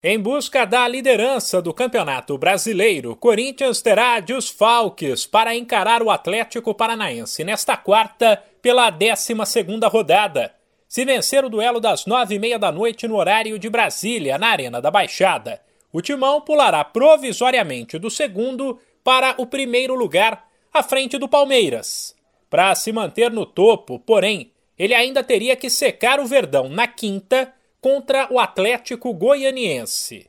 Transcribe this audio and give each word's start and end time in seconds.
Em 0.00 0.16
busca 0.16 0.64
da 0.64 0.86
liderança 0.86 1.60
do 1.60 1.74
Campeonato 1.74 2.38
Brasileiro, 2.38 3.16
Corinthians 3.16 3.82
terá 3.82 4.20
desfalques 4.20 5.26
para 5.26 5.56
encarar 5.56 6.04
o 6.04 6.10
Atlético 6.10 6.72
Paranaense 6.72 7.42
nesta 7.42 7.76
quarta 7.76 8.40
pela 8.62 8.92
12ª 8.92 9.90
rodada. 9.90 10.54
Se 10.86 11.04
vencer 11.04 11.44
o 11.44 11.50
duelo 11.50 11.80
das 11.80 12.06
nove 12.06 12.36
e 12.36 12.38
meia 12.38 12.60
da 12.60 12.70
noite 12.70 13.08
no 13.08 13.16
horário 13.16 13.58
de 13.58 13.68
Brasília, 13.68 14.38
na 14.38 14.50
Arena 14.50 14.80
da 14.80 14.88
Baixada, 14.88 15.60
o 15.92 16.00
Timão 16.00 16.42
pulará 16.42 16.84
provisoriamente 16.84 17.98
do 17.98 18.08
segundo 18.08 18.78
para 19.02 19.34
o 19.36 19.46
primeiro 19.46 19.96
lugar, 19.96 20.48
à 20.72 20.80
frente 20.80 21.18
do 21.18 21.28
Palmeiras. 21.28 22.14
Para 22.48 22.72
se 22.76 22.92
manter 22.92 23.32
no 23.32 23.44
topo, 23.44 23.98
porém, 23.98 24.52
ele 24.78 24.94
ainda 24.94 25.24
teria 25.24 25.56
que 25.56 25.68
secar 25.68 26.20
o 26.20 26.26
Verdão 26.26 26.68
na 26.68 26.86
quinta 26.86 27.52
contra 27.80 28.32
o 28.32 28.38
Atlético 28.38 29.12
Goianiense. 29.14 30.28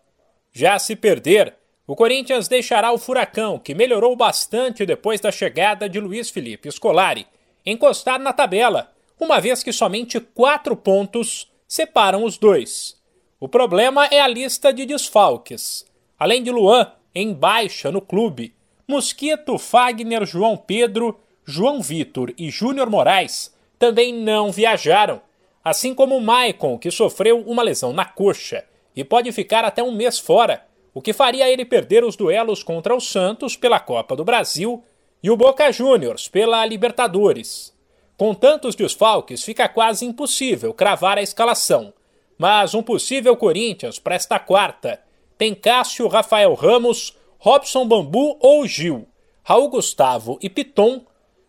Já 0.51 0.77
se 0.77 0.95
perder, 0.95 1.55
o 1.87 1.95
Corinthians 1.95 2.47
deixará 2.47 2.91
o 2.91 2.97
Furacão, 2.97 3.57
que 3.57 3.73
melhorou 3.73 4.15
bastante 4.15 4.85
depois 4.85 5.19
da 5.19 5.31
chegada 5.31 5.89
de 5.89 5.99
Luiz 5.99 6.29
Felipe 6.29 6.71
Scolari, 6.71 7.25
encostar 7.65 8.19
na 8.19 8.31
tabela, 8.31 8.91
uma 9.19 9.39
vez 9.39 9.63
que 9.63 9.71
somente 9.71 10.19
quatro 10.19 10.75
pontos 10.75 11.51
separam 11.67 12.23
os 12.23 12.37
dois. 12.37 12.97
O 13.39 13.47
problema 13.47 14.05
é 14.05 14.19
a 14.19 14.27
lista 14.27 14.71
de 14.71 14.85
desfalques. 14.85 15.85
Além 16.17 16.43
de 16.43 16.51
Luan, 16.51 16.91
em 17.15 17.33
baixa 17.33 17.91
no 17.91 18.01
clube, 18.01 18.53
Mosquito, 18.87 19.57
Fagner, 19.57 20.25
João 20.25 20.57
Pedro, 20.57 21.19
João 21.45 21.81
Vitor 21.81 22.33
e 22.37 22.49
Júnior 22.49 22.89
Moraes 22.89 23.53
também 23.79 24.13
não 24.13 24.51
viajaram 24.51 25.21
assim 25.63 25.93
como 25.93 26.19
Maicon, 26.19 26.77
que 26.77 26.91
sofreu 26.91 27.39
uma 27.41 27.63
lesão 27.63 27.93
na 27.93 28.05
coxa 28.05 28.63
e 28.95 29.03
pode 29.03 29.31
ficar 29.31 29.63
até 29.65 29.83
um 29.83 29.91
mês 29.91 30.19
fora, 30.19 30.65
o 30.93 31.01
que 31.01 31.13
faria 31.13 31.49
ele 31.49 31.65
perder 31.65 32.03
os 32.03 32.15
duelos 32.15 32.63
contra 32.63 32.95
o 32.95 32.99
Santos 32.99 33.55
pela 33.55 33.79
Copa 33.79 34.15
do 34.15 34.25
Brasil 34.25 34.83
e 35.21 35.29
o 35.29 35.37
Boca 35.37 35.71
Juniors 35.71 36.27
pela 36.27 36.65
Libertadores. 36.65 37.73
Com 38.17 38.33
tantos 38.33 38.75
desfalques, 38.75 39.43
fica 39.43 39.69
quase 39.69 40.05
impossível 40.05 40.73
cravar 40.73 41.17
a 41.17 41.21
escalação. 41.21 41.93
Mas 42.37 42.73
um 42.73 42.81
possível 42.81 43.35
Corinthians 43.35 43.99
para 43.99 44.15
esta 44.15 44.39
quarta 44.39 45.01
tem 45.37 45.53
Cássio, 45.53 46.07
Rafael 46.07 46.53
Ramos, 46.53 47.15
Robson 47.37 47.87
Bambu 47.87 48.37
ou 48.41 48.65
Gil, 48.65 49.07
Raul 49.43 49.69
Gustavo 49.69 50.37
e 50.41 50.49
Piton, 50.49 51.05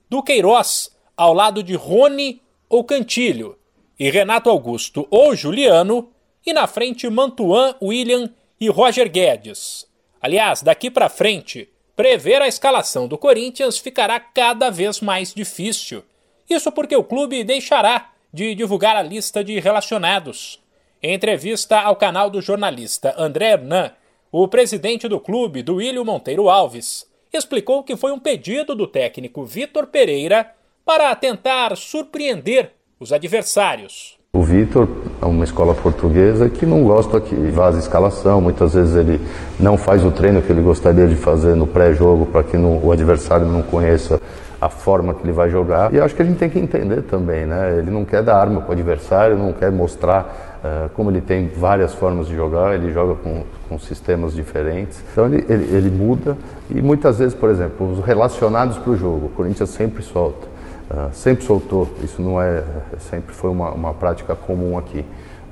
Duqueiroz 0.09 0.97
ao 1.17 1.35
lado 1.35 1.63
de 1.63 1.75
Rony 1.75 2.41
ou 2.69 2.85
Cantilho, 2.85 3.59
e 4.01 4.09
Renato 4.09 4.49
Augusto 4.49 5.07
ou 5.11 5.37
Juliano, 5.37 6.11
e 6.47 6.55
na 6.55 6.67
frente 6.67 7.07
Mantuan, 7.11 7.75
William 7.83 8.31
e 8.59 8.71
Roger 8.71 9.11
Guedes. 9.11 9.87
Aliás, 10.23 10.63
daqui 10.63 10.91
para 10.91 11.11
frente, 11.11 11.69
prever 11.95 12.41
a 12.41 12.49
escalação 12.49 13.07
do 13.07 13.19
Corinthians 13.19 13.77
ficará 13.77 14.19
cada 14.19 14.71
vez 14.71 15.03
mais 15.03 15.35
difícil. 15.35 16.03
Isso 16.49 16.73
porque 16.73 16.97
o 16.97 17.05
clube 17.05 17.45
deixará 17.45 18.11
de 18.33 18.55
divulgar 18.55 18.97
a 18.97 19.03
lista 19.03 19.45
de 19.45 19.61
relacionados. 19.61 20.59
Em 21.03 21.13
entrevista 21.13 21.79
ao 21.79 21.95
canal 21.95 22.31
do 22.31 22.41
jornalista 22.41 23.15
André 23.19 23.51
Hernan, 23.51 23.93
o 24.33 24.49
presidente 24.49 25.09
do 25.09 25.21
clube, 25.21 25.63
Duílio 25.63 26.07
Monteiro 26.07 26.49
Alves, 26.49 27.07
explicou 27.31 27.83
que 27.83 27.97
foi 27.97 28.13
um 28.13 28.19
pedido 28.19 28.75
do 28.75 28.87
técnico 28.87 29.45
Vitor 29.45 29.89
Pereira 29.89 30.55
para 30.87 31.15
tentar 31.15 31.77
surpreender 31.77 32.80
os 33.01 33.15
adversários. 33.15 34.19
O 34.35 34.43
Vitor 34.43 34.87
é 35.23 35.25
uma 35.25 35.43
escola 35.43 35.75
portuguesa 35.75 36.51
que 36.51 36.67
não 36.67 36.85
gosta 36.85 37.19
que 37.19 37.35
vaze 37.51 37.79
escalação, 37.79 38.43
muitas 38.43 38.75
vezes 38.75 38.95
ele 38.95 39.19
não 39.59 39.79
faz 39.79 40.05
o 40.05 40.11
treino 40.11 40.43
que 40.43 40.53
ele 40.53 40.61
gostaria 40.61 41.09
de 41.09 41.17
fazer 41.17 41.57
no 41.57 41.67
pré-jogo 41.67 42.27
para 42.27 42.45
que 42.45 42.59
o 42.59 42.93
adversário 42.93 43.47
não 43.47 43.63
conheça 43.63 44.21
a 44.61 44.69
forma 44.69 45.15
que 45.15 45.23
ele 45.25 45.33
vai 45.33 45.49
jogar. 45.49 45.93
E 45.95 45.99
acho 45.99 46.15
que 46.15 46.21
a 46.21 46.25
gente 46.25 46.37
tem 46.37 46.51
que 46.51 46.59
entender 46.59 47.01
também, 47.03 47.47
né? 47.47 47.79
Ele 47.79 47.91
não 47.91 48.05
quer 48.05 48.23
dar 48.23 48.37
arma 48.37 48.61
para 48.61 48.69
o 48.69 48.73
adversário, 48.73 49.37
não 49.37 49.55
quer 49.55 49.73
mostrar 49.73 50.61
uh, 50.63 50.91
como 50.91 51.11
ele 51.11 51.23
tem 51.23 51.49
várias 51.49 51.95
formas 51.95 52.29
de 52.29 52.37
jogar, 52.37 52.75
ele 52.75 52.93
joga 52.93 53.15
com, 53.15 53.45
com 53.67 53.79
sistemas 53.79 54.35
diferentes. 54.35 55.03
Então 55.11 55.25
ele, 55.25 55.45
ele, 55.49 55.75
ele 55.75 55.91
muda 55.91 56.37
e 56.69 56.83
muitas 56.83 57.19
vezes, 57.19 57.35
por 57.35 57.49
exemplo, 57.49 57.91
os 57.91 58.05
relacionados 58.05 58.77
para 58.77 58.91
o 58.91 58.97
jogo, 58.97 59.27
o 59.27 59.31
Corinthians 59.31 59.71
sempre 59.71 60.03
solta. 60.03 60.60
Ah, 60.93 61.11
sempre 61.13 61.45
soltou, 61.45 61.89
isso 62.03 62.21
não 62.21 62.43
é, 62.43 62.65
sempre 62.99 63.33
foi 63.33 63.49
uma, 63.49 63.71
uma 63.71 63.95
prática 63.95 64.35
comum 64.35 64.77
aqui. 64.77 65.05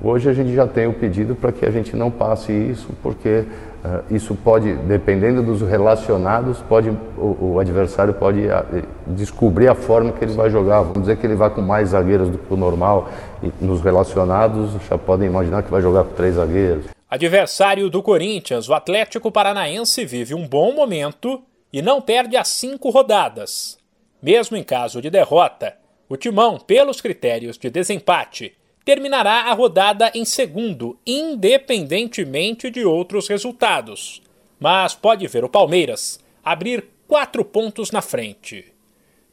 Hoje 0.03 0.29
a 0.29 0.33
gente 0.33 0.53
já 0.53 0.67
tem 0.67 0.89
o 0.89 0.93
pedido 0.93 1.37
para 1.37 1.53
que 1.53 1.65
a 1.65 1.71
gente 1.71 1.95
não 1.95 2.11
passe 2.11 2.53
isso, 2.53 2.89
porque 3.03 3.45
uh, 3.85 4.15
isso 4.15 4.35
pode, 4.35 4.73
dependendo 4.75 5.41
dos 5.43 5.61
relacionados, 5.61 6.59
pode, 6.69 6.91
o, 7.17 7.55
o, 7.55 7.61
adversário 7.61 8.15
pode 8.15 8.41
uh, 8.47 8.83
descobrir 9.07 9.69
a 9.69 9.75
forma 9.77 10.13
que 10.13 10.25
ele 10.25 10.35
vai 10.35 10.51
jogar. 10.51 10.83
Vamos 10.83 11.01
dizer 11.01 11.17
que 11.17 11.27
ele 11.27 11.35
vai 11.35 11.51
com 11.51 11.63
mais 11.63 11.91
zagueiros 11.91 12.29
do 12.29 12.39
que 12.39 12.53
o 12.53 12.57
normal, 12.57 13.09
e 13.41 13.53
nos 13.61 13.81
relacionados 13.81 14.73
já 14.89 14.99
podem 14.99 15.29
imaginar 15.29 15.63
que 15.63 15.71
vai 15.71 15.83
jogar 15.83 16.05
com 16.05 16.15
três 16.15 16.35
zagueiros. 16.35 16.87
Adversário 17.09 17.89
do 17.89 18.03
Corinthians, 18.03 18.69
o 18.69 18.75
Atlético 18.75 19.31
Paranaense 19.31 20.05
vive 20.05 20.35
um 20.35 20.47
bom 20.47 20.73
momento 20.75 21.41
e 21.73 21.81
não 21.81 22.01
perde 22.01 22.37
as 22.37 22.49
cinco 22.49 22.91
rodadas. 22.91 23.78
Mesmo 24.21 24.57
em 24.57 24.63
caso 24.63 25.01
de 25.01 25.11
derrota, 25.11 25.77
o 26.09 26.17
Timão, 26.17 26.59
pelos 26.59 27.01
critérios 27.01 27.57
de 27.59 27.71
desempate, 27.71 28.55
terminará 28.85 29.51
a 29.51 29.53
rodada 29.53 30.11
em 30.15 30.25
segundo, 30.25 30.99
independentemente 31.07 32.71
de 32.71 32.85
outros 32.85 33.29
resultados. 33.29 34.23
Mas 34.59 34.95
pode 34.95 35.27
ver 35.27 35.45
o 35.45 35.49
Palmeiras 35.49 36.19
abrir 36.43 36.89
quatro 37.07 37.45
pontos 37.45 37.91
na 37.91 38.01
frente. 38.01 38.73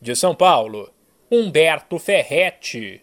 De 0.02 0.16
São 0.16 0.36
Paulo, 0.36 0.92
Humberto 1.32 1.98
Ferretti. 1.98 2.94